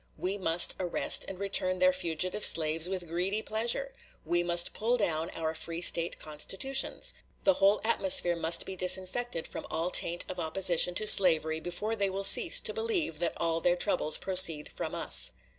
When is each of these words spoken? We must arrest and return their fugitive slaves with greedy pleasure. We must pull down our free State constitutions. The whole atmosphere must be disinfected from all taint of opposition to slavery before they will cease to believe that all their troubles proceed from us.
We 0.17 0.35
must 0.39 0.73
arrest 0.79 1.25
and 1.27 1.37
return 1.37 1.77
their 1.77 1.93
fugitive 1.93 2.43
slaves 2.43 2.89
with 2.89 3.07
greedy 3.07 3.43
pleasure. 3.43 3.93
We 4.25 4.41
must 4.41 4.73
pull 4.73 4.97
down 4.97 5.29
our 5.29 5.53
free 5.53 5.81
State 5.83 6.17
constitutions. 6.17 7.13
The 7.43 7.53
whole 7.53 7.79
atmosphere 7.83 8.35
must 8.35 8.65
be 8.65 8.75
disinfected 8.75 9.47
from 9.47 9.67
all 9.69 9.91
taint 9.91 10.25
of 10.27 10.39
opposition 10.39 10.95
to 10.95 11.05
slavery 11.05 11.59
before 11.59 11.95
they 11.95 12.09
will 12.09 12.23
cease 12.23 12.59
to 12.61 12.73
believe 12.73 13.19
that 13.19 13.37
all 13.37 13.61
their 13.61 13.77
troubles 13.77 14.17
proceed 14.17 14.71
from 14.71 14.95
us. 14.95 15.33